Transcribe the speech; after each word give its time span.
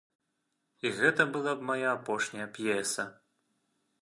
І 0.85 0.91
гэта 0.99 1.27
была 1.35 1.53
б 1.59 1.69
мая 1.69 1.93
апошняя 1.97 2.47
п'еса. 2.57 3.09